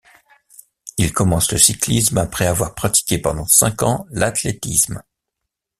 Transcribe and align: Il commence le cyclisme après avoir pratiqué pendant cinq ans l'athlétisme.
Il 0.97 1.13
commence 1.13 1.51
le 1.51 1.59
cyclisme 1.59 2.17
après 2.17 2.47
avoir 2.47 2.73
pratiqué 2.73 3.19
pendant 3.19 3.45
cinq 3.45 3.83
ans 3.83 4.07
l'athlétisme. 4.09 5.03